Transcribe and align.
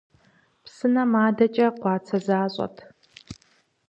Псынэм 0.63 1.11
адэкӀэ 1.25 1.67
къуацэ 1.79 2.17
защӀэт. 2.25 2.75